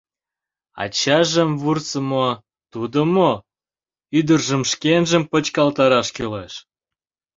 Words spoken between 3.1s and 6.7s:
мо?— ӱдыржым шкенжым почкалтараш кӱлеш!